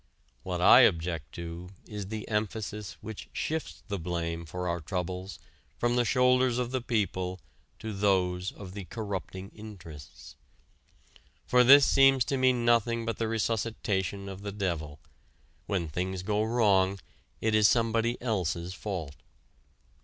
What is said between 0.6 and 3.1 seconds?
I object to is the emphasis